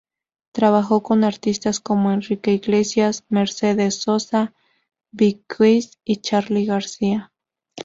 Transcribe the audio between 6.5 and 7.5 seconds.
García.